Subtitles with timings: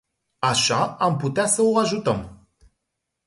[0.39, 2.47] Așa am putea să o ajutăm.